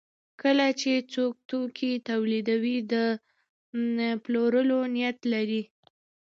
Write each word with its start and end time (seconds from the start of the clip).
کله 0.41 0.67
چې 0.81 0.91
څوک 1.13 1.33
توکي 1.49 1.91
تولیدوي 2.09 2.77
د 2.91 2.95
پلورلو 4.23 4.79
نیت 4.95 5.19
لري. 5.33 5.63